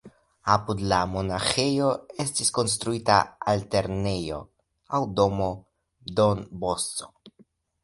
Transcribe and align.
Apud 0.51 0.79
la 0.91 1.01
monaĥejo 1.09 1.89
estis 2.23 2.49
konstruita 2.55 3.19
altlernejo 3.53 4.41
aŭ 5.01 5.05
domo 5.23 5.53
Don 6.23 6.45
Bosco. 6.67 7.15